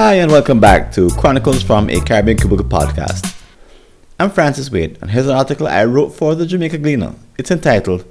[0.00, 3.36] Hi, and welcome back to Chronicles from a Caribbean Cubicle podcast.
[4.20, 7.16] I'm Francis Wade, and here's an article I wrote for the Jamaica Gleaner.
[7.36, 8.04] It's entitled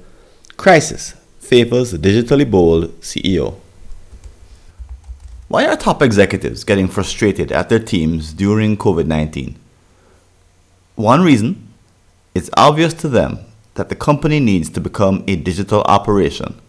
[0.58, 3.54] Crisis Favors the Digitally Bold CEO.
[5.48, 9.56] Why are top executives getting frustrated at their teams during COVID 19?
[10.96, 11.68] One reason
[12.34, 13.38] it's obvious to them
[13.76, 16.60] that the company needs to become a digital operation.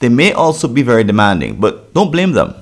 [0.00, 2.61] They may also be very demanding, but don't blame them.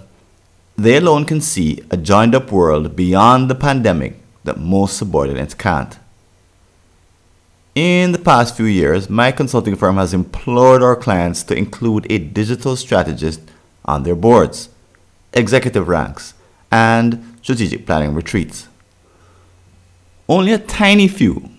[0.76, 5.98] They alone can see a joined up world beyond the pandemic that most subordinates can't.
[7.74, 12.18] In the past few years, my consulting firm has implored our clients to include a
[12.18, 13.40] digital strategist
[13.84, 14.70] on their boards,
[15.32, 16.34] executive ranks,
[16.72, 18.68] and strategic planning retreats.
[20.28, 21.50] Only a tiny few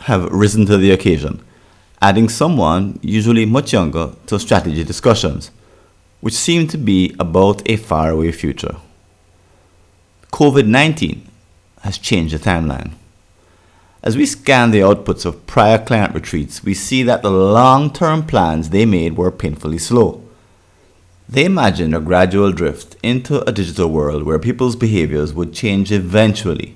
[0.00, 1.42] have risen to the occasion,
[2.00, 5.50] adding someone, usually much younger, to strategy discussions
[6.20, 8.76] which seem to be about a faraway future.
[10.32, 11.26] COVID 19
[11.82, 12.92] has changed the timeline.
[14.02, 18.24] As we scan the outputs of prior client retreats, we see that the long term
[18.26, 20.22] plans they made were painfully slow.
[21.28, 26.74] They imagined a gradual drift into a digital world where people's behaviors would change eventually,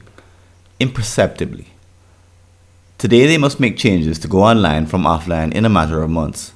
[0.79, 1.69] imperceptibly.
[2.98, 6.53] Today, they must make changes to go online from offline in a matter of months.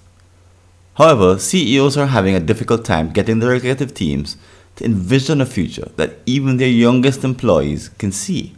[0.98, 4.36] However, CEOs are having a difficult time getting their executive teams
[4.74, 8.56] to envision a future that even their youngest employees can see.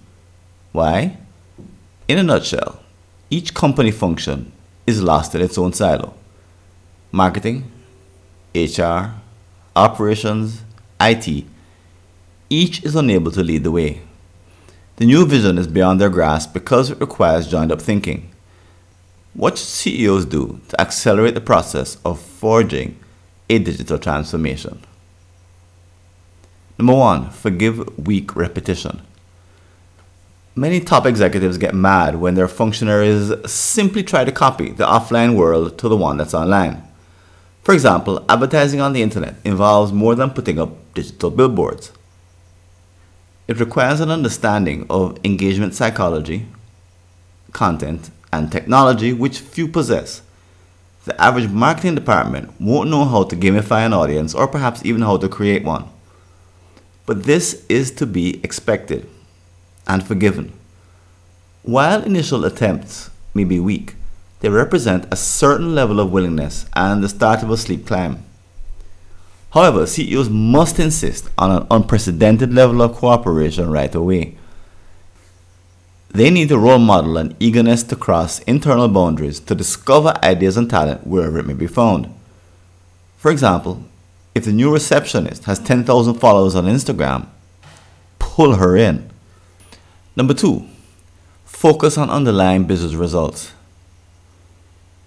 [0.73, 1.19] Why?
[2.09, 2.81] In a nutshell,
[3.29, 4.53] each company function
[4.87, 6.15] is lost in its own silo.
[7.13, 7.71] Marketing,
[8.55, 9.17] HR,
[9.77, 10.63] operations,
[10.99, 11.45] IT,
[12.49, 14.01] each is unable to lead the way.
[14.97, 18.30] The new vision is beyond their grasp because it requires joined up thinking.
[19.35, 22.99] What should CEOs do to accelerate the process of forging
[23.49, 24.83] a digital transformation?
[26.79, 29.03] Number one, forgive weak repetition.
[30.57, 35.79] Many top executives get mad when their functionaries simply try to copy the offline world
[35.79, 36.83] to the one that's online.
[37.63, 41.93] For example, advertising on the internet involves more than putting up digital billboards.
[43.47, 46.47] It requires an understanding of engagement psychology,
[47.53, 50.23] content, and technology which few possess.
[51.05, 55.17] The average marketing department won't know how to gamify an audience or perhaps even how
[55.17, 55.89] to create one.
[57.07, 59.09] But this is to be expected
[59.87, 60.53] and forgiven.
[61.63, 63.95] While initial attempts may be weak,
[64.41, 68.25] they represent a certain level of willingness and the start of a sleep climb.
[69.51, 74.37] However, CEOs must insist on an unprecedented level of cooperation right away
[76.13, 80.69] they need a role model and eagerness to cross internal boundaries to discover ideas and
[80.69, 82.13] talent wherever it may be found.
[83.17, 83.85] For example,
[84.35, 87.27] if the new receptionist has 10,000 followers on Instagram,
[88.19, 89.09] pull her in.
[90.17, 90.67] Number two,
[91.45, 93.53] focus on underlying business results.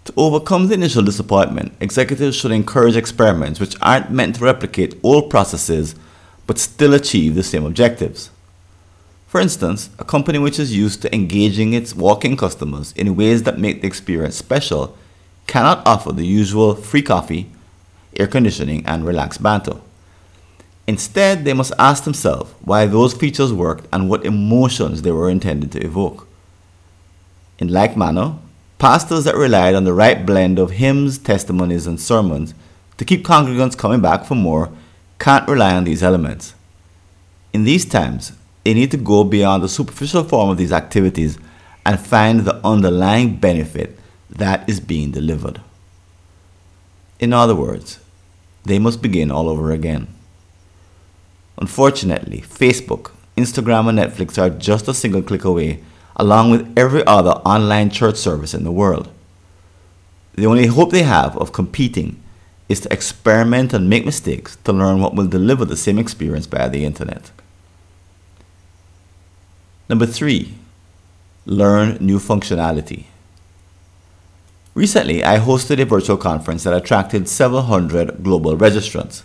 [0.05, 5.29] To overcome the initial disappointment, executives should encourage experiments which aren't meant to replicate old
[5.29, 5.95] processes
[6.45, 8.29] but still achieve the same objectives.
[9.33, 13.57] For instance, a company which is used to engaging its walk-in customers in ways that
[13.57, 14.95] make the experience special
[15.47, 17.49] cannot offer the usual free coffee,
[18.15, 19.77] air conditioning, and relaxed banter.
[20.85, 25.71] Instead, they must ask themselves why those features worked and what emotions they were intended
[25.71, 26.27] to evoke.
[27.57, 28.35] In like manner,
[28.77, 32.53] pastors that relied on the right blend of hymns, testimonies, and sermons
[32.97, 34.69] to keep congregants coming back for more
[35.17, 36.53] can't rely on these elements.
[37.51, 41.37] In these times, they need to go beyond the superficial form of these activities
[41.85, 45.61] and find the underlying benefit that is being delivered.
[47.19, 47.99] In other words,
[48.63, 50.07] they must begin all over again.
[51.57, 55.83] Unfortunately, Facebook, Instagram, and Netflix are just a single click away,
[56.15, 59.09] along with every other online church service in the world.
[60.35, 62.21] The only hope they have of competing
[62.69, 66.69] is to experiment and make mistakes to learn what will deliver the same experience via
[66.69, 67.31] the internet.
[69.89, 70.53] Number three,
[71.45, 73.05] learn new functionality.
[74.73, 79.23] Recently, I hosted a virtual conference that attracted several hundred global registrants.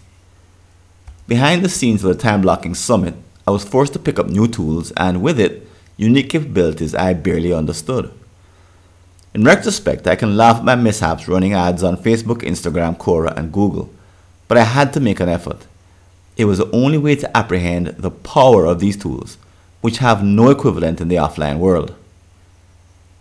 [1.28, 3.14] Behind the scenes of the time blocking summit,
[3.46, 5.66] I was forced to pick up new tools and with it,
[5.96, 8.12] unique capabilities I barely understood.
[9.32, 13.52] In retrospect, I can laugh at my mishaps running ads on Facebook, Instagram, Quora, and
[13.52, 13.90] Google,
[14.48, 15.66] but I had to make an effort.
[16.36, 19.38] It was the only way to apprehend the power of these tools
[19.80, 21.94] which have no equivalent in the offline world.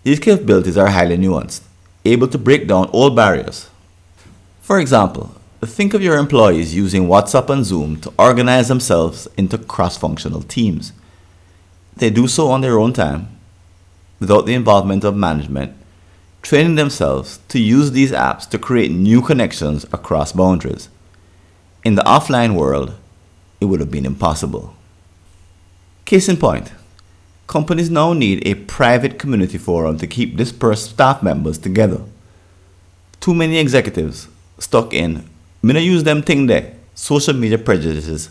[0.04, 1.62] These capabilities are highly nuanced,
[2.06, 3.70] able to break down all barriers.
[4.62, 9.98] For example, Think of your employees using WhatsApp and Zoom to organize themselves into cross
[9.98, 10.94] functional teams.
[11.96, 13.28] They do so on their own time,
[14.20, 15.76] without the involvement of management,
[16.44, 20.90] training themselves to use these apps to create new connections across boundaries.
[21.84, 22.94] In the offline world,
[23.60, 24.76] it would have been impossible.
[26.08, 26.72] Case in point,
[27.48, 32.02] companies now need a private community forum to keep dispersed staff members together.
[33.20, 35.30] Too many executives stuck in
[35.62, 36.76] me use them thing there.
[36.96, 38.30] Social media prejudices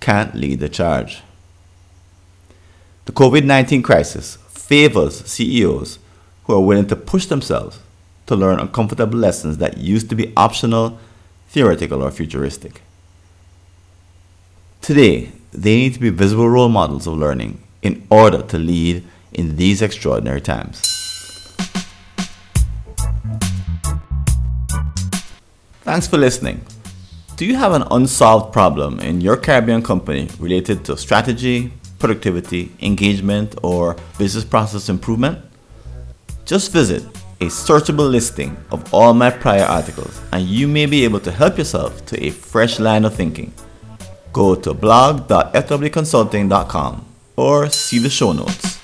[0.00, 1.22] can't lead the charge.
[3.04, 5.98] The COVID 19 crisis favors CEOs
[6.44, 7.78] who are willing to push themselves
[8.24, 10.98] to learn uncomfortable lessons that used to be optional,
[11.48, 12.80] theoretical, or futuristic.
[14.80, 19.56] Today, they need to be visible role models of learning in order to lead in
[19.56, 20.80] these extraordinary times.
[25.82, 26.64] Thanks for listening.
[27.36, 33.54] Do you have an unsolved problem in your Caribbean company related to strategy, productivity, engagement,
[33.62, 35.38] or business process improvement?
[36.44, 37.02] Just visit
[37.40, 41.58] a searchable listing of all my prior articles and you may be able to help
[41.58, 43.52] yourself to a fresh line of thinking.
[44.32, 47.04] Go to blog.fwconsulting.com
[47.36, 48.81] or see the show notes.